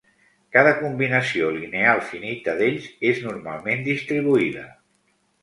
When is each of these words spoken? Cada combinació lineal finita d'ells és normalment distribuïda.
Cada 0.55 0.69
combinació 0.77 1.49
lineal 1.57 2.01
finita 2.13 2.57
d'ells 2.63 2.89
és 3.11 3.21
normalment 3.27 3.87
distribuïda. 3.91 4.67